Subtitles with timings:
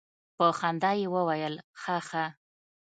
[0.37, 2.25] په خندا يې وويل خه خه.